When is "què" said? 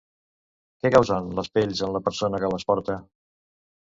0.85-0.91